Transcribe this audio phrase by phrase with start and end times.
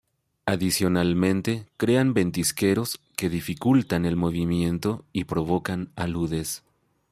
[0.47, 6.63] Adicionalmente crean ventisqueros que dificultan el movimiento y provocan aludes.